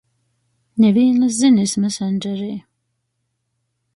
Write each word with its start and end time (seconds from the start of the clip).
Nivīnys 0.85 1.35
zinis 1.41 1.75
mesendžerī. 1.83 2.49